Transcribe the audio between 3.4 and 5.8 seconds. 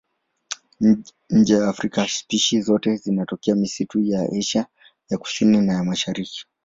misitu ya Asia ya Kusini na